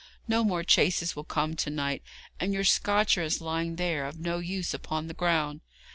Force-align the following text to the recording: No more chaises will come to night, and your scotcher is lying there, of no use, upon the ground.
No 0.27 0.43
more 0.43 0.63
chaises 0.63 1.15
will 1.15 1.23
come 1.23 1.55
to 1.57 1.69
night, 1.69 2.01
and 2.39 2.55
your 2.55 2.63
scotcher 2.63 3.21
is 3.21 3.39
lying 3.39 3.75
there, 3.75 4.07
of 4.07 4.19
no 4.19 4.39
use, 4.39 4.73
upon 4.73 5.05
the 5.05 5.13
ground. 5.13 5.61